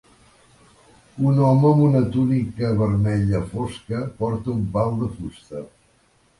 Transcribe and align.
Un 1.31 1.41
home 1.47 1.69
amb 1.73 1.83
una 1.89 2.01
túnica 2.15 2.73
vermella 2.81 3.43
fosca 3.53 4.03
porta 4.25 4.55
un 4.57 4.67
pal 4.79 4.93
de 5.05 5.15
fusta. 5.15 5.67